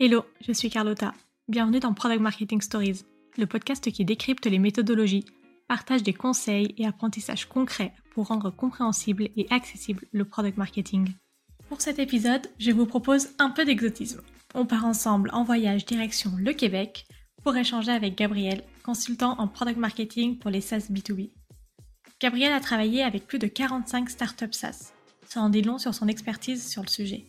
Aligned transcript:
Hello, 0.00 0.24
je 0.40 0.52
suis 0.52 0.70
Carlotta. 0.70 1.12
Bienvenue 1.48 1.80
dans 1.80 1.92
Product 1.92 2.20
Marketing 2.20 2.60
Stories, 2.60 3.02
le 3.36 3.46
podcast 3.46 3.90
qui 3.90 4.04
décrypte 4.04 4.46
les 4.46 4.60
méthodologies, 4.60 5.24
partage 5.66 6.04
des 6.04 6.12
conseils 6.12 6.72
et 6.78 6.86
apprentissages 6.86 7.46
concrets 7.46 7.92
pour 8.14 8.28
rendre 8.28 8.50
compréhensible 8.50 9.28
et 9.36 9.48
accessible 9.50 10.06
le 10.12 10.24
product 10.24 10.56
marketing. 10.56 11.08
Pour 11.68 11.80
cet 11.80 11.98
épisode, 11.98 12.46
je 12.60 12.70
vous 12.70 12.86
propose 12.86 13.30
un 13.40 13.50
peu 13.50 13.64
d'exotisme. 13.64 14.20
On 14.54 14.66
part 14.66 14.84
ensemble 14.84 15.30
en 15.32 15.42
voyage 15.42 15.84
direction 15.84 16.30
le 16.38 16.52
Québec 16.52 17.04
pour 17.42 17.56
échanger 17.56 17.90
avec 17.90 18.16
Gabriel, 18.16 18.62
consultant 18.84 19.34
en 19.40 19.48
product 19.48 19.78
marketing 19.78 20.38
pour 20.38 20.52
les 20.52 20.60
SaaS 20.60 20.86
B2B. 20.92 21.32
Gabriel 22.20 22.52
a 22.52 22.60
travaillé 22.60 23.02
avec 23.02 23.26
plus 23.26 23.40
de 23.40 23.48
45 23.48 24.10
startups 24.10 24.52
SaaS. 24.52 24.92
Ça 25.26 25.40
en 25.40 25.48
dit 25.48 25.62
long 25.62 25.78
sur 25.78 25.92
son 25.92 26.06
expertise 26.06 26.70
sur 26.70 26.82
le 26.82 26.88
sujet. 26.88 27.24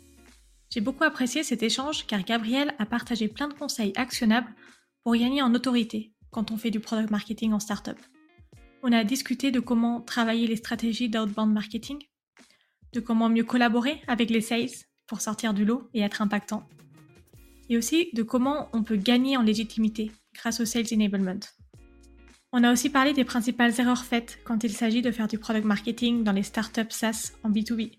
J'ai 0.71 0.81
beaucoup 0.81 1.03
apprécié 1.03 1.43
cet 1.43 1.63
échange 1.63 2.05
car 2.05 2.23
Gabriel 2.23 2.75
a 2.77 2.85
partagé 2.85 3.27
plein 3.27 3.47
de 3.47 3.53
conseils 3.53 3.93
actionnables 3.95 4.53
pour 5.03 5.15
gagner 5.15 5.41
en 5.41 5.53
autorité 5.55 6.13
quand 6.29 6.51
on 6.51 6.57
fait 6.57 6.69
du 6.69 6.79
product 6.79 7.09
marketing 7.09 7.53
en 7.53 7.59
startup. 7.59 7.97
On 8.83 8.91
a 8.91 9.03
discuté 9.03 9.51
de 9.51 9.59
comment 9.59 9.99
travailler 10.01 10.45
les 10.45 10.55
stratégies 10.55 11.09
d'outbound 11.09 11.51
marketing, 11.51 11.97
de 12.93 12.99
comment 12.99 13.29
mieux 13.29 13.43
collaborer 13.43 14.01
avec 14.07 14.29
les 14.29 14.41
sales 14.41 14.69
pour 15.07 15.21
sortir 15.21 15.55
du 15.55 15.65
lot 15.65 15.89
et 15.95 16.01
être 16.01 16.21
impactant, 16.21 16.67
et 17.67 17.77
aussi 17.77 18.09
de 18.13 18.21
comment 18.21 18.69
on 18.71 18.83
peut 18.83 18.95
gagner 18.95 19.37
en 19.37 19.41
légitimité 19.41 20.11
grâce 20.35 20.59
au 20.59 20.65
sales 20.65 20.85
enablement. 20.93 21.39
On 22.51 22.63
a 22.63 22.71
aussi 22.71 22.89
parlé 22.89 23.13
des 23.13 23.25
principales 23.25 23.79
erreurs 23.79 24.05
faites 24.05 24.39
quand 24.43 24.63
il 24.63 24.71
s'agit 24.71 25.01
de 25.01 25.11
faire 25.11 25.27
du 25.27 25.39
product 25.39 25.65
marketing 25.65 26.23
dans 26.23 26.31
les 26.31 26.43
startups 26.43 26.91
SaaS 26.91 27.33
en 27.43 27.49
B2B 27.49 27.98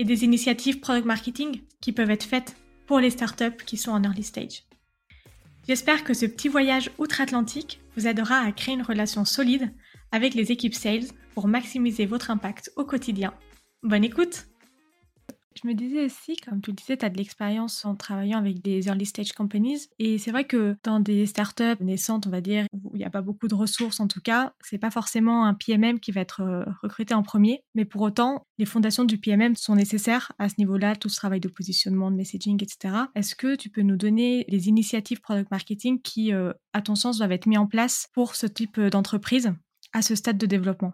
et 0.00 0.04
des 0.04 0.24
initiatives 0.24 0.80
product 0.80 1.04
marketing 1.04 1.60
qui 1.82 1.92
peuvent 1.92 2.10
être 2.10 2.24
faites 2.24 2.56
pour 2.86 3.00
les 3.00 3.10
startups 3.10 3.62
qui 3.66 3.76
sont 3.76 3.90
en 3.90 4.02
early 4.02 4.22
stage. 4.22 4.64
J'espère 5.68 6.04
que 6.04 6.14
ce 6.14 6.24
petit 6.24 6.48
voyage 6.48 6.90
outre-Atlantique 6.96 7.80
vous 7.94 8.06
aidera 8.06 8.38
à 8.38 8.50
créer 8.50 8.74
une 8.74 8.82
relation 8.82 9.26
solide 9.26 9.70
avec 10.10 10.32
les 10.32 10.50
équipes 10.52 10.74
sales 10.74 11.04
pour 11.34 11.48
maximiser 11.48 12.06
votre 12.06 12.30
impact 12.30 12.72
au 12.76 12.84
quotidien. 12.86 13.34
Bonne 13.82 14.02
écoute 14.02 14.46
je 15.62 15.68
me 15.68 15.74
disais 15.74 16.04
aussi, 16.04 16.36
comme 16.36 16.60
tu 16.60 16.70
le 16.70 16.76
disais, 16.76 16.96
tu 16.96 17.04
as 17.04 17.10
de 17.10 17.16
l'expérience 17.16 17.84
en 17.84 17.94
travaillant 17.94 18.38
avec 18.38 18.62
des 18.62 18.86
early 18.86 19.06
stage 19.06 19.32
companies. 19.32 19.88
Et 19.98 20.18
c'est 20.18 20.30
vrai 20.30 20.44
que 20.44 20.76
dans 20.84 21.00
des 21.00 21.26
startups 21.26 21.80
naissantes, 21.80 22.26
on 22.26 22.30
va 22.30 22.40
dire, 22.40 22.66
où 22.72 22.90
il 22.94 22.98
n'y 22.98 23.04
a 23.04 23.10
pas 23.10 23.22
beaucoup 23.22 23.48
de 23.48 23.54
ressources 23.54 24.00
en 24.00 24.08
tout 24.08 24.20
cas, 24.20 24.52
c'est 24.62 24.78
pas 24.78 24.90
forcément 24.90 25.44
un 25.44 25.54
PMM 25.54 26.00
qui 26.00 26.12
va 26.12 26.20
être 26.20 26.42
euh, 26.42 26.64
recruté 26.82 27.14
en 27.14 27.22
premier. 27.22 27.62
Mais 27.74 27.84
pour 27.84 28.02
autant, 28.02 28.46
les 28.58 28.66
fondations 28.66 29.04
du 29.04 29.18
PMM 29.18 29.56
sont 29.56 29.74
nécessaires 29.74 30.32
à 30.38 30.48
ce 30.48 30.54
niveau-là, 30.58 30.96
tout 30.96 31.08
ce 31.08 31.16
travail 31.16 31.40
de 31.40 31.48
positionnement, 31.48 32.10
de 32.10 32.16
messaging, 32.16 32.62
etc. 32.62 32.94
Est-ce 33.14 33.34
que 33.34 33.56
tu 33.56 33.70
peux 33.70 33.82
nous 33.82 33.96
donner 33.96 34.44
les 34.48 34.68
initiatives 34.68 35.20
product 35.20 35.50
marketing 35.50 36.00
qui, 36.00 36.32
euh, 36.32 36.52
à 36.72 36.82
ton 36.82 36.94
sens, 36.94 37.18
doivent 37.18 37.32
être 37.32 37.46
mises 37.46 37.58
en 37.58 37.66
place 37.66 38.08
pour 38.14 38.34
ce 38.34 38.46
type 38.46 38.78
euh, 38.78 38.90
d'entreprise 38.90 39.52
à 39.92 40.02
ce 40.02 40.14
stade 40.14 40.38
de 40.38 40.46
développement? 40.46 40.92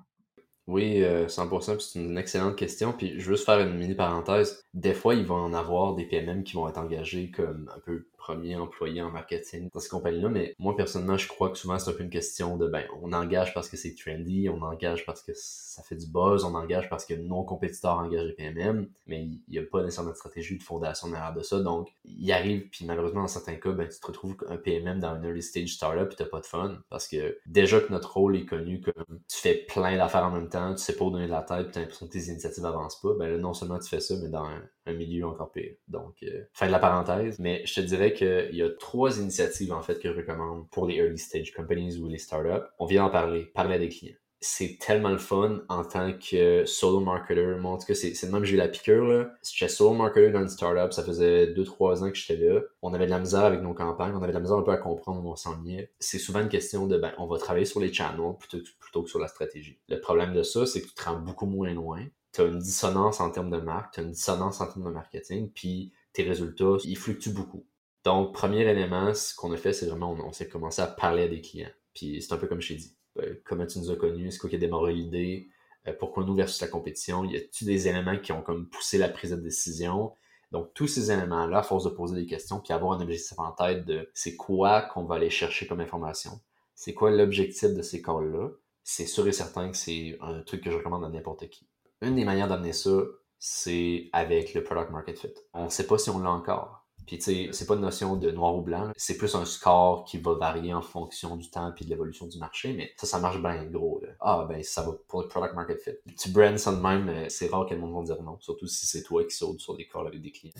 Oui, 0.67 1.01
100%, 1.29 1.71
euh, 1.71 1.79
c'est 1.79 1.99
une 2.01 2.19
excellente 2.19 2.57
question. 2.57 2.93
Puis 2.93 3.21
je 3.21 3.29
veux 3.29 3.37
juste 3.37 3.45
faire 3.47 3.61
une 3.61 3.77
mini 3.77 3.95
parenthèse. 3.95 4.65
Des 4.75 4.95
fois, 4.95 5.15
il 5.15 5.25
va 5.25 5.35
en 5.35 5.53
avoir 5.55 5.95
des 5.95 6.05
PMM 6.05 6.43
qui 6.43 6.55
vont 6.55 6.69
être 6.69 6.79
engagés 6.79 7.31
comme 7.31 7.71
un 7.75 7.81
peu 7.81 8.07
premier 8.17 8.57
employé 8.57 9.03
en 9.03 9.11
marketing 9.11 9.69
dans 9.73 9.81
ces 9.81 9.89
compagnies-là. 9.89 10.29
Mais 10.29 10.55
moi, 10.59 10.77
personnellement, 10.77 11.17
je 11.17 11.29
crois 11.29 11.51
que 11.51 11.59
souvent, 11.59 11.79
c'est 11.79 11.91
un 11.91 11.95
peu 11.95 12.03
une 12.03 12.11
question 12.11 12.57
de, 12.57 12.67
ben, 12.67 12.85
on 13.03 13.13
engage 13.13 13.55
parce 13.55 13.69
que 13.69 13.77
c'est 13.77 13.95
trendy, 13.95 14.49
on 14.49 14.63
engage 14.63 15.07
parce 15.07 15.23
que 15.23 15.33
ça 15.35 15.83
fait 15.83 15.97
du 15.97 16.07
buzz, 16.07 16.45
on 16.45 16.55
engage 16.55 16.89
parce 16.89 17.05
que 17.05 17.15
nos 17.15 17.45
compétiteurs 17.45 17.99
engagent 17.99 18.27
les 18.27 18.33
PMM, 18.33 18.89
mais 19.07 19.25
il 19.25 19.41
n'y 19.49 19.59
a 19.59 19.63
pas 19.63 19.83
nécessairement 19.83 20.13
de 20.13 20.17
stratégie 20.17 20.59
de 20.59 20.63
fondation 20.63 21.09
derrière 21.09 21.35
de 21.35 21.43
ça. 21.43 21.61
Donc, 21.61 21.89
il 22.05 22.31
arrive, 22.33 22.69
puis 22.71 22.85
malheureusement, 22.87 23.23
dans 23.23 23.29
certains 23.29 23.57
cas, 23.57 23.73
ben, 23.73 23.89
tu 23.89 23.99
te 24.01 24.07
retrouves 24.07 24.37
un 24.49 24.57
PMM 24.57 25.01
dans 25.01 25.09
un 25.09 25.23
early 25.23 25.43
stage 25.43 25.75
startup 25.75 26.13
et 26.13 26.17
t'as 26.17 26.27
pas 26.27 26.41
de 26.41 26.47
fun 26.47 26.79
parce 26.91 27.09
que 27.09 27.39
déjà 27.47 27.81
que 27.81 27.93
notre 27.93 28.13
rôle 28.13 28.37
est 28.37 28.45
connu 28.45 28.81
comme 28.81 29.21
tu 29.29 29.39
fais 29.39 29.55
plein 29.55 29.97
d'affaires 29.97 30.25
en 30.25 30.31
même 30.31 30.49
temps, 30.49 30.75
tu 30.75 30.83
sais 30.83 30.97
pas 30.97 31.05
où 31.05 31.11
donner 31.11 31.27
de 31.27 31.33
la 31.33 31.43
tête, 31.43 31.73
tu 31.73 31.79
as 31.79 31.83
l'impression 31.83 32.07
que 32.07 32.13
tes 32.13 32.27
initiatives 32.27 32.65
avancent 32.65 33.01
pas, 33.01 33.15
ben 33.19 33.31
là, 33.31 33.39
non 33.39 33.55
seulement 33.55 33.79
tu 33.79 33.89
fais 33.89 34.01
ça, 34.01 34.15
mais 34.23 34.29
dans 34.29 34.45
un, 34.45 34.93
milieu 34.93 35.27
encore 35.27 35.51
pire. 35.51 35.75
Donc, 35.89 36.15
euh, 36.23 36.45
fin 36.53 36.67
de 36.67 36.73
la 36.73 36.79
parenthèse. 36.79 37.41
Mais 37.41 37.63
je 37.67 37.75
te 37.75 37.81
dirais 37.81 38.13
qu'il 38.17 38.57
y 38.57 38.63
a 38.63 38.71
trois 38.71 39.19
initiatives, 39.19 39.73
en 39.73 39.83
fait, 39.83 39.99
que 39.99 40.13
je 40.13 40.17
recommande 40.17 40.69
pour 40.71 40.87
les 40.87 40.97
early 40.97 41.19
stage 41.19 41.53
companies 41.53 41.99
ou 41.99 42.09
les 42.09 42.19
startups. 42.19 42.67
On 42.79 42.87
vient 42.87 43.05
d'en 43.05 43.11
parler, 43.11 43.45
parler 43.55 43.75
à 43.77 43.79
des 43.79 43.89
clients. 43.89 44.17
C'est 44.39 44.79
tellement 44.79 45.11
le 45.11 45.19
fun 45.19 45.63
en 45.69 45.83
tant 45.83 46.13
que 46.13 46.65
solo 46.67 47.01
marketer. 47.01 47.55
En 47.65 47.79
tout 47.79 47.87
cas, 47.87 47.95
c'est 47.95 48.23
le 48.23 48.33
même 48.33 48.45
j'ai 48.45 48.55
eu 48.55 48.59
la 48.59 48.69
piqûre. 48.69 49.05
Là. 49.05 49.31
J'étais 49.43 49.73
solo 49.73 49.95
marketer 49.95 50.31
dans 50.31 50.43
une 50.43 50.49
startup. 50.49 50.93
Ça 50.93 51.03
faisait 51.03 51.47
2-3 51.55 52.05
ans 52.05 52.11
que 52.11 52.17
j'étais 52.17 52.37
là. 52.37 52.61
On 52.83 52.93
avait 52.93 53.07
de 53.07 53.11
la 53.11 53.19
misère 53.19 53.45
avec 53.45 53.63
nos 53.63 53.73
campagnes. 53.73 54.15
On 54.15 54.23
avait 54.23 54.29
de 54.29 54.35
la 54.35 54.41
misère 54.41 54.59
un 54.59 54.63
peu 54.63 54.73
à 54.73 54.77
comprendre 54.77 55.25
où 55.25 55.31
on 55.31 55.37
s'ennuyait. 55.37 55.91
C'est 56.01 56.19
souvent 56.19 56.41
une 56.41 56.51
question 56.51 56.87
de, 56.87 56.99
ben, 56.99 57.13
on 57.19 57.27
va 57.27 57.39
travailler 57.39 57.65
sur 57.65 57.81
les 57.81 57.93
channels 57.93 58.37
plutôt, 58.39 58.59
plutôt 58.79 59.03
que 59.03 59.09
sur 59.09 59.19
la 59.19 59.29
stratégie. 59.29 59.81
Le 59.89 60.01
problème 60.01 60.35
de 60.35 60.43
ça, 60.43 60.67
c'est 60.67 60.83
que 60.83 60.87
tu 60.87 60.95
te 60.95 61.05
rends 61.05 61.19
beaucoup 61.19 61.47
moins 61.47 61.73
loin 61.73 62.07
tu 62.37 62.43
as 62.43 62.45
une 62.45 62.59
dissonance 62.59 63.21
en 63.21 63.31
termes 63.31 63.51
de 63.51 63.57
marque, 63.57 63.95
tu 63.95 64.01
as 64.01 64.03
une 64.03 64.11
dissonance 64.11 64.61
en 64.61 64.67
termes 64.67 64.85
de 64.85 64.91
marketing, 64.91 65.51
puis 65.55 65.93
tes 66.13 66.23
résultats, 66.23 66.77
ils 66.85 66.99
fluctuent 66.99 67.31
beaucoup. 67.31 67.65
Donc, 68.07 68.33
premier 68.33 68.61
élément, 68.61 69.13
ce 69.15 69.35
qu'on 69.35 69.51
a 69.51 69.57
fait, 69.57 69.73
c'est 69.73 69.87
vraiment, 69.87 70.13
on, 70.13 70.33
s'est 70.33 70.49
commencé 70.49 70.81
à 70.81 70.87
parler 70.87 71.25
à 71.25 71.29
des 71.29 71.41
clients. 71.41 71.73
Puis 71.93 72.23
c'est 72.23 72.33
un 72.33 72.37
peu 72.37 72.47
comme 72.47 72.61
je 72.61 72.69
t'ai 72.69 72.75
dit. 72.77 72.97
Euh, 73.19 73.35
comment 73.45 73.67
tu 73.67 73.81
nous 73.81 73.91
as 73.91 73.97
connus? 73.97 74.29
Est-ce 74.29 74.39
qu'il 74.39 74.53
y 74.53 74.55
a 74.55 74.59
démarré 74.59 74.93
l'idée? 74.93 75.49
Euh, 75.89 75.93
pourquoi 75.99 76.23
nous 76.23 76.37
versus 76.37 76.61
la 76.61 76.69
compétition? 76.69 77.25
Y 77.25 77.37
a-t-il 77.37 77.67
des 77.67 77.89
éléments 77.89 78.17
qui 78.17 78.31
ont 78.31 78.43
comme 78.43 78.69
poussé 78.69 78.97
la 78.97 79.09
prise 79.09 79.33
de 79.33 79.37
décision? 79.37 80.13
Donc, 80.53 80.73
tous 80.73 80.87
ces 80.87 81.11
éléments-là, 81.11 81.59
à 81.59 81.63
force 81.65 81.83
de 81.83 81.89
poser 81.89 82.15
des 82.15 82.27
questions, 82.27 82.61
puis 82.61 82.73
avoir 82.73 82.97
un 82.97 83.03
objectif 83.03 83.37
en 83.41 83.51
tête 83.51 83.85
de 83.85 84.09
c'est 84.15 84.37
quoi 84.37 84.83
qu'on 84.83 85.03
va 85.03 85.17
aller 85.17 85.29
chercher 85.29 85.67
comme 85.67 85.81
information? 85.81 86.31
C'est 86.77 86.95
quoi 86.95 87.11
l'objectif 87.11 87.75
de 87.75 87.83
ces 87.83 88.03
calls-là? 88.03 88.51
C'est 88.85 89.07
sûr 89.07 89.27
et 89.27 89.33
certain 89.33 89.69
que 89.69 89.77
c'est 89.77 90.17
un 90.21 90.43
truc 90.43 90.63
que 90.63 90.71
je 90.71 90.77
recommande 90.77 91.05
à 91.05 91.09
n'importe 91.09 91.49
qui. 91.49 91.67
Une 92.03 92.15
des 92.15 92.25
manières 92.25 92.47
d'amener 92.47 92.73
ça, 92.73 93.01
c'est 93.41 94.11
avec 94.13 94.55
le 94.55 94.63
product 94.63 94.93
market 94.93 95.19
fit. 95.19 95.35
On 95.55 95.65
ne 95.65 95.71
sait 95.71 95.89
pas 95.89 95.99
si 95.99 96.09
on 96.11 96.21
l'a 96.21 96.31
encore. 96.31 96.86
Puis, 97.07 97.19
tu 97.19 97.25
sais, 97.25 97.49
c'est 97.53 97.67
pas 97.67 97.75
une 97.75 97.83
notion 97.83 98.17
de 98.17 98.31
noir 98.31 98.57
ou 98.57 98.63
blanc. 98.63 98.91
C'est 98.97 99.17
plus 99.17 99.35
un 99.35 99.45
score 99.45 100.05
qui 100.05 100.19
va 100.19 100.35
varier 100.35 100.75
en 100.75 100.83
fonction 100.83 101.37
du 101.37 101.51
temps 101.51 101.73
et 101.75 101.85
de 101.85 101.91
l'évolution 101.91 102.27
du 102.27 102.39
marché, 102.39 102.73
mais 102.73 102.93
ça, 102.97 103.07
ça 103.07 103.19
marche 103.19 103.41
bien 103.41 103.65
gros. 103.65 104.03
Ah, 104.21 104.47
ben, 104.49 104.63
ça 104.63 104.83
va 104.83 104.93
pour 105.09 105.23
le 105.23 105.29
product 105.29 105.55
market 105.55 105.81
fit. 105.81 106.15
Tu 106.19 106.31
brands 106.31 106.57
ça 106.57 106.73
même, 106.73 107.29
c'est 107.29 107.49
rare 107.49 107.67
que 107.67 107.75
le 107.75 107.81
monde 107.81 108.07
va 108.07 108.15
dire 108.15 108.23
non, 108.23 108.39
surtout 108.41 108.67
si 108.67 108.87
c'est 108.87 109.03
toi 109.03 109.25
qui 109.25 109.35
sautes 109.35 109.61
sur 109.61 109.77
des 109.77 109.87
calls 109.87 110.07
avec 110.07 110.21
des 110.21 110.33
clients. 110.33 110.53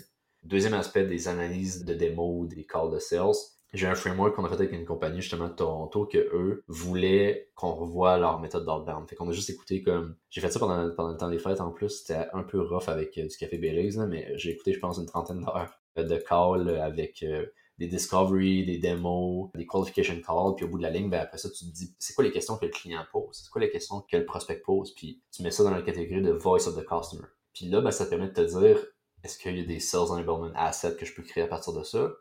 Deuxième 0.43 0.73
aspect 0.73 1.05
des 1.05 1.27
analyses 1.27 1.83
de 1.83 1.93
démo, 1.93 2.45
des 2.45 2.65
calls 2.65 2.91
de 2.91 2.99
sales, 2.99 3.33
j'ai 3.73 3.87
un 3.87 3.95
framework 3.95 4.35
qu'on 4.35 4.45
a 4.45 4.49
fait 4.49 4.55
avec 4.55 4.71
une 4.71 4.85
compagnie 4.85 5.21
justement 5.21 5.49
de 5.49 5.53
Toronto 5.53 6.05
que 6.05 6.17
eux 6.17 6.63
voulaient 6.67 7.49
qu'on 7.55 7.73
revoie 7.73 8.17
leur 8.17 8.39
méthode 8.39 8.65
d'outbound. 8.65 9.09
Fait 9.09 9.15
qu'on 9.15 9.27
a 9.27 9.33
juste 9.33 9.49
écouté 9.49 9.81
comme 9.81 10.15
j'ai 10.29 10.39
fait 10.39 10.49
ça 10.49 10.59
pendant, 10.59 10.89
pendant 10.95 11.11
le 11.11 11.17
temps 11.17 11.29
des 11.29 11.39
fêtes 11.39 11.59
en 11.59 11.71
plus, 11.71 11.89
c'était 11.89 12.27
un 12.33 12.43
peu 12.43 12.61
rough 12.61 12.87
avec 12.87 13.17
euh, 13.17 13.27
du 13.27 13.35
café 13.35 13.57
Belize, 13.57 13.97
mais 13.97 14.31
j'ai 14.35 14.51
écouté 14.51 14.73
je 14.73 14.79
pense 14.79 14.97
une 14.97 15.05
trentaine 15.05 15.41
d'heures 15.41 15.77
de 16.03 16.17
calls 16.17 16.69
avec 16.81 17.23
euh, 17.23 17.45
des 17.77 17.87
discovery, 17.87 18.65
des 18.65 18.77
démos, 18.77 19.49
des 19.53 19.65
qualification 19.65 20.15
calls, 20.21 20.55
puis 20.55 20.65
au 20.65 20.69
bout 20.69 20.77
de 20.77 20.83
la 20.83 20.89
ligne, 20.89 21.09
ben 21.09 21.21
après 21.21 21.37
ça, 21.37 21.49
tu 21.49 21.65
te 21.65 21.71
dis, 21.71 21.95
c'est 21.99 22.13
quoi 22.13 22.23
les 22.23 22.31
questions 22.31 22.57
que 22.57 22.65
le 22.65 22.71
client 22.71 23.05
pose? 23.11 23.41
C'est 23.43 23.49
quoi 23.49 23.61
les 23.61 23.69
questions 23.69 24.01
que 24.01 24.17
le 24.17 24.25
prospect 24.25 24.57
pose? 24.57 24.93
Puis 24.95 25.21
tu 25.31 25.43
mets 25.43 25.51
ça 25.51 25.63
dans 25.63 25.71
la 25.71 25.81
catégorie 25.81 26.21
de 26.21 26.31
voice 26.31 26.67
of 26.67 26.75
the 26.75 26.85
customer. 26.85 27.27
Puis 27.53 27.67
là, 27.67 27.81
ben, 27.81 27.91
ça 27.91 28.05
te 28.05 28.09
permet 28.09 28.27
de 28.27 28.33
te 28.33 28.41
dire, 28.41 28.83
est-ce 29.23 29.37
qu'il 29.37 29.57
y 29.57 29.61
a 29.61 29.65
des 29.65 29.79
sales 29.79 30.11
enablement 30.11 30.51
assets 30.55 30.95
que 30.95 31.05
je 31.05 31.13
peux 31.13 31.23
créer 31.23 31.43
à 31.43 31.47
partir 31.47 31.73
de 31.73 31.83
ça? 31.83 32.11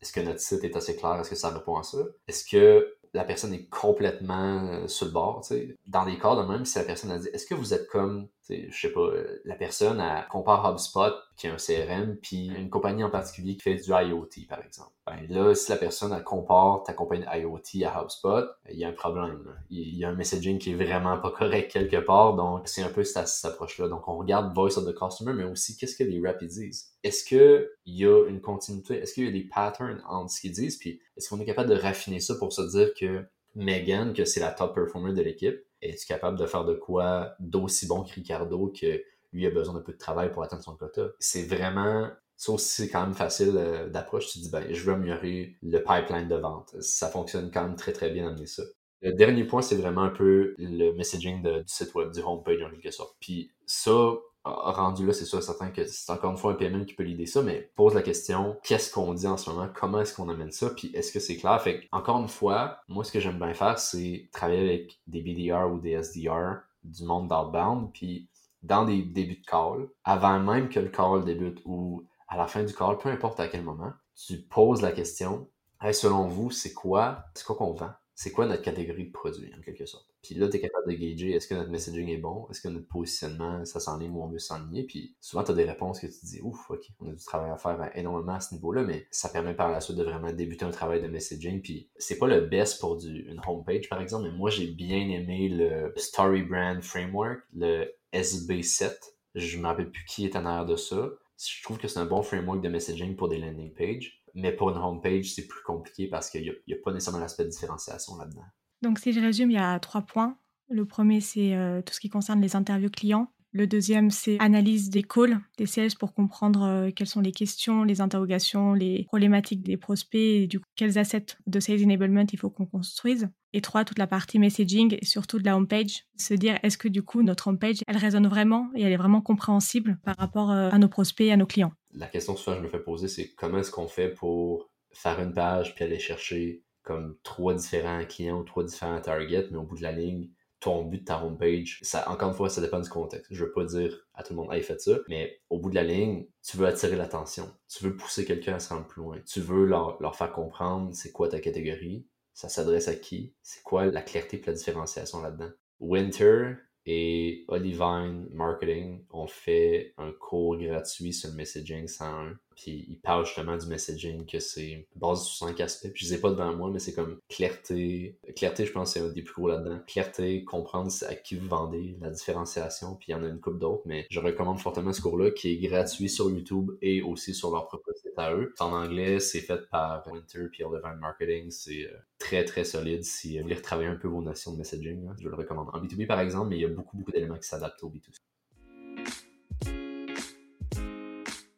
Est-ce 0.00 0.12
que 0.12 0.20
notre 0.20 0.40
site 0.40 0.64
est 0.64 0.76
assez 0.76 0.96
clair? 0.96 1.20
Est-ce 1.20 1.30
que 1.30 1.36
ça 1.36 1.50
répond 1.50 1.76
à 1.76 1.82
ça? 1.82 1.98
Est-ce 2.26 2.44
que 2.44 2.94
la 3.14 3.24
personne 3.24 3.52
est 3.52 3.68
complètement 3.68 4.68
euh, 4.68 4.88
sur 4.88 5.06
le 5.06 5.12
bord? 5.12 5.44
Dans 5.86 6.04
des 6.04 6.18
cas 6.18 6.36
de 6.36 6.42
même, 6.48 6.64
si 6.64 6.78
la 6.78 6.84
personne 6.84 7.10
a 7.10 7.18
dit 7.18 7.28
Est-ce 7.32 7.46
que 7.46 7.54
vous 7.54 7.74
êtes 7.74 7.88
comme, 7.88 8.28
je 8.50 8.80
sais 8.80 8.92
pas, 8.92 9.00
euh, 9.00 9.40
la 9.44 9.54
personne 9.54 10.00
elle 10.00 10.26
compare 10.28 10.70
HubSpot 10.70 11.12
qui 11.36 11.46
a 11.46 11.54
un 11.54 11.56
CRM, 11.56 12.16
puis 12.16 12.46
une 12.46 12.70
compagnie 12.70 13.04
en 13.04 13.10
particulier 13.10 13.56
qui 13.56 13.62
fait 13.62 13.76
du 13.76 13.90
IoT, 13.90 14.46
par 14.48 14.64
exemple. 14.64 14.90
Ben 15.06 15.26
là, 15.28 15.54
si 15.54 15.70
la 15.70 15.76
personne 15.76 16.12
elle 16.12 16.24
compare 16.24 16.82
ta 16.82 16.92
compagnie 16.92 17.24
IoT 17.32 17.84
à 17.86 18.02
HubSpot, 18.02 18.44
il 18.70 18.78
y 18.78 18.84
a 18.84 18.88
un 18.88 18.92
problème. 18.92 19.44
Il 19.70 19.96
y 19.96 20.04
a 20.04 20.08
un 20.08 20.14
messaging 20.14 20.58
qui 20.58 20.72
est 20.72 20.74
vraiment 20.74 21.18
pas 21.18 21.30
correct 21.30 21.70
quelque 21.70 21.96
part. 21.96 22.34
Donc, 22.34 22.62
c'est 22.66 22.82
un 22.82 22.88
peu 22.88 23.04
cette, 23.04 23.28
approche-là. 23.44 23.88
Donc, 23.88 24.08
on 24.08 24.18
regarde 24.18 24.54
Voice 24.54 24.78
of 24.78 24.84
the 24.84 24.94
Customer, 24.94 25.32
mais 25.32 25.44
aussi 25.44 25.76
qu'est-ce 25.76 25.96
que 25.96 26.04
les 26.04 26.20
reps 26.20 26.44
disent? 26.44 26.92
Est-ce 27.04 27.24
qu'il 27.24 27.68
y 27.86 28.04
a 28.04 28.26
une 28.28 28.40
continuité? 28.40 28.96
Est-ce 28.96 29.14
qu'il 29.14 29.24
y 29.24 29.28
a 29.28 29.32
des 29.32 29.44
patterns 29.44 30.02
entre 30.08 30.30
ce 30.30 30.40
qu'ils 30.40 30.52
disent? 30.52 30.76
Puis, 30.76 31.00
est-ce 31.16 31.28
qu'on 31.28 31.40
est 31.40 31.46
capable 31.46 31.70
de 31.70 31.76
raffiner 31.76 32.20
ça 32.20 32.34
pour 32.34 32.52
se 32.52 32.62
dire 32.62 32.92
que 32.98 33.24
Megan, 33.54 34.12
que 34.12 34.24
c'est 34.24 34.40
la 34.40 34.50
top 34.50 34.74
performer 34.74 35.12
de 35.12 35.22
l'équipe, 35.22 35.58
est-ce 35.82 36.06
capable 36.06 36.38
de 36.38 36.46
faire 36.46 36.64
de 36.64 36.74
quoi 36.74 37.34
d'aussi 37.40 37.86
bon 37.86 38.04
que 38.04 38.12
Ricardo 38.12 38.68
que 38.68 39.02
lui 39.32 39.46
a 39.46 39.50
besoin 39.50 39.74
d'un 39.74 39.80
peu 39.80 39.92
de 39.92 39.98
travail 39.98 40.30
pour 40.32 40.42
atteindre 40.42 40.62
son 40.62 40.76
quota? 40.76 41.08
C'est 41.18 41.44
vraiment 41.44 42.10
ça 42.38 42.52
aussi, 42.52 42.82
c'est 42.82 42.88
quand 42.88 43.04
même 43.04 43.14
facile 43.14 43.54
euh, 43.56 43.88
d'approche. 43.88 44.28
Tu 44.28 44.38
dis, 44.38 44.50
ben, 44.50 44.64
je 44.72 44.82
veux 44.84 44.92
améliorer 44.92 45.56
le 45.60 45.78
pipeline 45.78 46.28
de 46.28 46.36
vente. 46.36 46.74
Ça 46.80 47.08
fonctionne 47.08 47.50
quand 47.50 47.64
même 47.64 47.74
très, 47.76 47.92
très 47.92 48.10
bien 48.10 48.26
d'amener 48.26 48.46
ça. 48.46 48.62
Le 49.02 49.12
dernier 49.12 49.44
point, 49.44 49.60
c'est 49.60 49.76
vraiment 49.76 50.02
un 50.02 50.10
peu 50.10 50.54
le 50.58 50.92
messaging 50.92 51.42
du 51.42 51.62
site 51.66 51.94
web, 51.94 52.12
du 52.12 52.20
homepage 52.20 52.62
en 52.62 52.70
quelque 52.70 52.92
sorte. 52.92 53.16
Puis 53.20 53.50
ça, 53.66 54.14
rendu 54.48 55.06
là, 55.06 55.12
c'est 55.12 55.24
sûr 55.24 55.42
certain 55.42 55.70
que 55.70 55.86
c'est 55.86 56.10
encore 56.12 56.30
une 56.30 56.36
fois 56.36 56.52
un 56.52 56.54
PMM 56.54 56.86
qui 56.86 56.94
peut 56.94 57.02
l'idée 57.02 57.26
ça, 57.26 57.42
mais 57.42 57.70
pose 57.74 57.94
la 57.94 58.02
question, 58.02 58.56
qu'est-ce 58.62 58.92
qu'on 58.92 59.14
dit 59.14 59.26
en 59.26 59.36
ce 59.36 59.50
moment, 59.50 59.68
comment 59.74 60.00
est-ce 60.00 60.14
qu'on 60.14 60.28
amène 60.28 60.52
ça, 60.52 60.70
puis 60.70 60.90
est-ce 60.94 61.12
que 61.12 61.20
c'est 61.20 61.36
clair? 61.36 61.60
Fait 61.60 61.88
encore 61.92 62.20
une 62.20 62.28
fois, 62.28 62.78
moi 62.88 63.04
ce 63.04 63.12
que 63.12 63.20
j'aime 63.20 63.38
bien 63.38 63.54
faire, 63.54 63.78
c'est 63.78 64.28
travailler 64.32 64.68
avec 64.68 65.00
des 65.06 65.22
BDR 65.22 65.72
ou 65.72 65.78
des 65.78 65.92
SDR 66.02 66.60
du 66.84 67.04
monde 67.04 67.28
d'outbound, 67.28 67.92
puis 67.92 68.28
dans 68.62 68.84
des 68.84 69.02
débuts 69.02 69.40
de 69.40 69.46
call, 69.46 69.88
avant 70.04 70.40
même 70.40 70.68
que 70.68 70.80
le 70.80 70.88
call 70.88 71.24
débute 71.24 71.60
ou 71.64 72.04
à 72.28 72.36
la 72.36 72.46
fin 72.46 72.62
du 72.62 72.74
call, 72.74 72.98
peu 72.98 73.08
importe 73.08 73.40
à 73.40 73.48
quel 73.48 73.62
moment, 73.62 73.92
tu 74.14 74.38
poses 74.38 74.82
la 74.82 74.92
question, 74.92 75.48
selon 75.92 76.26
vous, 76.28 76.50
c'est 76.50 76.72
quoi, 76.72 77.24
c'est 77.34 77.44
quoi 77.44 77.56
qu'on 77.56 77.72
vend? 77.72 77.92
C'est 78.14 78.32
quoi 78.32 78.46
notre 78.46 78.62
catégorie 78.62 79.06
de 79.06 79.12
produits, 79.12 79.52
en 79.56 79.62
quelque 79.62 79.86
sorte? 79.86 80.08
Puis 80.22 80.34
là, 80.34 80.48
tu 80.48 80.56
es 80.56 80.60
de 80.86 80.92
gager 80.92 81.32
est-ce 81.32 81.48
que 81.48 81.54
notre 81.54 81.70
messaging 81.70 82.08
est 82.08 82.18
bon? 82.18 82.46
Est-ce 82.50 82.60
que 82.60 82.68
notre 82.68 82.86
positionnement, 82.86 83.64
ça 83.64 83.80
s'enligne 83.80 84.12
où 84.12 84.22
on 84.22 84.28
veut 84.28 84.38
s'enligner? 84.38 84.84
Puis 84.84 85.16
souvent, 85.20 85.44
tu 85.44 85.52
as 85.52 85.54
des 85.54 85.64
réponses 85.64 86.00
que 86.00 86.06
tu 86.06 86.24
dis, 86.24 86.40
ouf, 86.42 86.70
ok, 86.70 86.86
on 87.00 87.08
a 87.10 87.12
du 87.12 87.24
travail 87.24 87.50
à 87.50 87.56
faire 87.56 87.90
énormément 87.94 88.34
à 88.34 88.40
ce 88.40 88.54
niveau-là, 88.54 88.82
mais 88.84 89.06
ça 89.10 89.28
permet 89.28 89.54
par 89.54 89.70
la 89.70 89.80
suite 89.80 89.96
de 89.96 90.04
vraiment 90.04 90.32
débuter 90.32 90.64
un 90.64 90.70
travail 90.70 91.02
de 91.02 91.08
messaging. 91.08 91.60
Puis 91.62 91.90
c'est 91.96 92.18
pas 92.18 92.26
le 92.26 92.42
best 92.42 92.80
pour 92.80 92.96
du, 92.96 93.28
une 93.28 93.40
homepage, 93.46 93.88
par 93.88 94.00
exemple, 94.00 94.28
mais 94.28 94.36
moi, 94.36 94.50
j'ai 94.50 94.66
bien 94.66 95.08
aimé 95.08 95.48
le 95.48 95.92
Story 95.96 96.42
Brand 96.42 96.80
Framework, 96.82 97.40
le 97.54 97.86
SB7. 98.12 98.92
Je 99.34 99.58
me 99.58 99.66
rappelle 99.66 99.90
plus 99.90 100.04
qui 100.04 100.24
est 100.24 100.36
en 100.36 100.44
arrière 100.44 100.66
de 100.66 100.76
ça. 100.76 101.10
Je 101.38 101.62
trouve 101.62 101.78
que 101.78 101.86
c'est 101.86 102.00
un 102.00 102.06
bon 102.06 102.22
framework 102.22 102.60
de 102.60 102.68
messaging 102.68 103.14
pour 103.14 103.28
des 103.28 103.38
landing 103.38 103.72
pages. 103.72 104.22
Mais 104.34 104.52
pour 104.52 104.70
une 104.70 104.76
homepage, 104.76 105.32
c'est 105.32 105.46
plus 105.46 105.62
compliqué 105.62 106.08
parce 106.08 106.30
qu'il 106.30 106.42
n'y 106.42 106.74
a, 106.74 106.76
pas 106.82 106.92
nécessairement 106.92 107.20
l'aspect 107.20 107.44
de 107.44 107.48
différenciation 107.48 108.16
là-dedans. 108.16 108.44
Donc, 108.82 108.98
si 108.98 109.12
je 109.12 109.20
résume, 109.20 109.50
il 109.50 109.54
y 109.54 109.58
a 109.58 109.78
trois 109.80 110.02
points. 110.02 110.36
Le 110.70 110.84
premier, 110.84 111.20
c'est 111.20 111.54
euh, 111.54 111.80
tout 111.82 111.94
ce 111.94 112.00
qui 112.00 112.08
concerne 112.08 112.40
les 112.40 112.56
interviews 112.56 112.90
clients. 112.90 113.32
Le 113.52 113.66
deuxième, 113.66 114.10
c'est 114.10 114.38
analyse 114.40 114.90
des 114.90 115.02
calls 115.02 115.40
des 115.56 115.64
sales 115.64 115.96
pour 115.98 116.12
comprendre 116.12 116.64
euh, 116.64 116.90
quelles 116.94 117.06
sont 117.06 117.22
les 117.22 117.32
questions, 117.32 117.82
les 117.82 118.02
interrogations, 118.02 118.74
les 118.74 119.04
problématiques 119.04 119.62
des 119.62 119.78
prospects 119.78 120.20
et 120.20 120.46
du 120.46 120.60
coup, 120.60 120.66
quels 120.76 120.98
assets 120.98 121.36
de 121.46 121.58
sales 121.58 121.82
enablement 121.82 122.26
il 122.30 122.38
faut 122.38 122.50
qu'on 122.50 122.66
construise. 122.66 123.30
Et 123.54 123.62
trois, 123.62 123.86
toute 123.86 123.98
la 123.98 124.06
partie 124.06 124.38
messaging 124.38 124.98
et 125.00 125.04
surtout 125.06 125.38
de 125.38 125.44
la 125.44 125.56
homepage. 125.56 126.04
Se 126.18 126.34
dire, 126.34 126.58
est-ce 126.62 126.76
que 126.76 126.88
du 126.88 127.02
coup, 127.02 127.22
notre 127.22 127.48
homepage, 127.48 127.78
elle 127.86 127.96
résonne 127.96 128.28
vraiment 128.28 128.68
et 128.74 128.82
elle 128.82 128.92
est 128.92 128.98
vraiment 128.98 129.22
compréhensible 129.22 129.98
par 130.04 130.16
rapport 130.18 130.50
euh, 130.50 130.68
à 130.70 130.78
nos 130.78 130.88
prospects 130.88 131.26
et 131.26 131.32
à 131.32 131.38
nos 131.38 131.46
clients? 131.46 131.72
La 131.94 132.06
question 132.06 132.34
que 132.34 132.40
je 132.40 132.60
me 132.60 132.68
fais 132.68 132.80
poser, 132.80 133.08
c'est 133.08 133.32
comment 133.34 133.58
est-ce 133.58 133.70
qu'on 133.70 133.88
fait 133.88 134.10
pour 134.10 134.70
faire 134.92 135.18
une 135.20 135.32
page 135.32 135.74
puis 135.74 135.84
aller 135.84 135.98
chercher 135.98 136.62
comme 136.82 137.16
trois 137.22 137.54
différents 137.54 138.04
clients 138.04 138.40
ou 138.40 138.44
trois 138.44 138.64
différents 138.64 139.00
targets, 139.00 139.48
mais 139.50 139.56
au 139.56 139.62
bout 139.62 139.76
de 139.76 139.82
la 139.82 139.92
ligne, 139.92 140.28
ton 140.60 140.84
but 140.84 141.00
de 141.00 141.04
ta 141.04 141.24
homepage, 141.24 141.78
ça, 141.82 142.08
encore 142.10 142.30
une 142.30 142.34
fois, 142.34 142.50
ça 142.50 142.60
dépend 142.60 142.80
du 142.80 142.88
contexte. 142.88 143.32
Je 143.32 143.44
veux 143.44 143.52
pas 143.52 143.64
dire 143.64 144.06
à 144.14 144.22
tout 144.22 144.32
le 144.32 144.38
monde, 144.38 144.52
hey, 144.52 144.62
faites 144.62 144.80
ça, 144.80 144.98
mais 145.08 145.40
au 145.50 145.58
bout 145.58 145.70
de 145.70 145.74
la 145.74 145.84
ligne, 145.84 146.26
tu 146.42 146.56
veux 146.56 146.66
attirer 146.66 146.96
l'attention. 146.96 147.48
Tu 147.68 147.84
veux 147.84 147.96
pousser 147.96 148.24
quelqu'un 148.24 148.54
à 148.54 148.60
se 148.60 148.72
rendre 148.72 148.86
plus 148.86 149.02
loin. 149.02 149.18
Tu 149.26 149.40
veux 149.40 149.66
leur, 149.66 150.00
leur 150.02 150.16
faire 150.16 150.32
comprendre 150.32 150.94
c'est 150.94 151.12
quoi 151.12 151.28
ta 151.28 151.40
catégorie, 151.40 152.06
ça 152.34 152.48
s'adresse 152.48 152.88
à 152.88 152.94
qui, 152.94 153.34
c'est 153.42 153.62
quoi 153.62 153.86
la 153.86 154.02
clarté 154.02 154.38
et 154.38 154.46
la 154.46 154.52
différenciation 154.52 155.22
là-dedans. 155.22 155.50
Winter, 155.80 156.54
et 156.90 157.44
Olivine 157.48 158.28
Marketing 158.32 159.04
ont 159.10 159.26
fait 159.26 159.92
un 159.98 160.10
cours 160.10 160.56
gratuit 160.56 161.12
sur 161.12 161.28
le 161.28 161.36
messaging 161.36 161.86
101. 161.86 162.38
Puis 162.58 162.86
ils 162.88 163.00
parlent 163.00 163.24
justement 163.24 163.56
du 163.56 163.66
messaging, 163.66 164.26
que 164.26 164.40
c'est 164.40 164.86
basé 164.96 165.24
sur 165.24 165.46
cinq 165.46 165.60
aspects. 165.60 165.90
Puis 165.94 166.04
je 166.04 166.10
les 166.10 166.18
ai 166.18 166.20
pas 166.20 166.30
devant 166.30 166.52
moi, 166.54 166.70
mais 166.72 166.80
c'est 166.80 166.92
comme 166.92 167.20
clarté. 167.28 168.18
Clarté, 168.34 168.66
je 168.66 168.72
pense, 168.72 168.92
c'est 168.92 169.00
un 169.00 169.08
des 169.08 169.22
plus 169.22 169.34
gros 169.34 169.48
là-dedans. 169.48 169.78
Clarté, 169.86 170.44
comprendre 170.44 170.90
à 171.08 171.14
qui 171.14 171.36
vous 171.36 171.46
vendez, 171.46 171.96
la 172.00 172.10
différenciation. 172.10 172.96
Puis 172.96 173.08
il 173.08 173.12
y 173.12 173.14
en 173.14 173.22
a 173.22 173.28
une 173.28 173.40
coupe 173.40 173.58
d'autres, 173.58 173.82
mais 173.86 174.06
je 174.10 174.18
recommande 174.18 174.58
fortement 174.58 174.92
ce 174.92 175.00
cours-là 175.00 175.30
qui 175.30 175.52
est 175.52 175.58
gratuit 175.58 176.08
sur 176.08 176.30
YouTube 176.30 176.72
et 176.82 177.00
aussi 177.02 177.32
sur 177.32 177.52
leur 177.52 177.68
propre 177.68 177.92
site 177.94 178.18
à 178.18 178.34
eux. 178.34 178.52
En 178.58 178.72
anglais, 178.72 179.20
c'est 179.20 179.40
fait 179.40 179.68
par 179.70 180.04
Winter 180.08 180.48
puis 180.50 180.64
Olivine 180.64 180.98
Marketing. 181.00 181.50
C'est 181.50 181.84
euh, 181.84 181.96
très 182.18 182.44
très 182.44 182.64
solide 182.64 183.04
si 183.04 183.36
vous 183.36 183.44
voulez 183.44 183.54
retravailler 183.54 183.88
un 183.88 183.96
peu 183.96 184.08
vos 184.08 184.22
notions 184.22 184.52
de 184.52 184.58
messaging. 184.58 185.08
je 185.20 185.28
le 185.28 185.34
recommande. 185.34 185.68
En 185.72 185.80
B2B 185.80 186.06
par 186.06 186.18
exemple, 186.20 186.48
mais 186.48 186.56
il 186.56 186.62
y 186.62 186.64
a 186.64 186.68
beaucoup 186.68 186.96
beaucoup 186.96 187.12
d'éléments 187.12 187.38
qui 187.38 187.46
s'adaptent 187.46 187.82
au 187.84 187.88
B2C. 187.88 188.18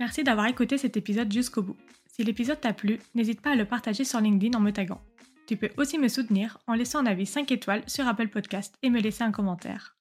Merci 0.00 0.25
d'avoir 0.25 0.47
écouté 0.47 0.79
cet 0.79 0.97
épisode 0.97 1.31
jusqu'au 1.31 1.62
bout. 1.62 1.76
Si 2.06 2.25
l'épisode 2.25 2.58
t'a 2.58 2.73
plu, 2.73 2.99
n'hésite 3.14 3.43
pas 3.43 3.50
à 3.50 3.55
le 3.55 3.67
partager 3.67 4.02
sur 4.05 4.19
LinkedIn 4.19 4.56
en 4.58 4.62
me 4.62 4.73
taguant. 4.73 5.02
Tu 5.47 5.58
peux 5.58 5.69
aussi 5.76 5.99
me 5.99 6.08
soutenir 6.08 6.56
en 6.67 6.73
laissant 6.73 7.00
un 7.00 7.06
avis 7.06 7.26
5 7.26 7.52
étoiles 7.52 7.82
sur 7.87 8.08
Apple 8.08 8.29
Podcast 8.29 8.75
et 8.82 8.88
me 8.88 8.99
laisser 8.99 9.25
un 9.25 9.31
commentaire. 9.31 9.99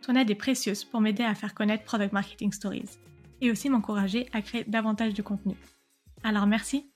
Ton 0.00 0.14
aide 0.14 0.30
est 0.30 0.36
précieuse 0.36 0.84
pour 0.84 1.00
m'aider 1.00 1.24
à 1.24 1.34
faire 1.34 1.54
connaître 1.54 1.82
Product 1.82 2.12
Marketing 2.12 2.52
Stories 2.52 2.98
et 3.40 3.50
aussi 3.50 3.68
m'encourager 3.68 4.28
à 4.32 4.42
créer 4.42 4.62
davantage 4.62 5.14
de 5.14 5.22
contenu. 5.22 5.56
Alors 6.22 6.46
merci 6.46 6.91